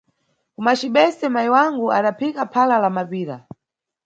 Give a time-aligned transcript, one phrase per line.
[0.55, 3.37] Kumacibese, mayi wangu adaphika phala na mapira.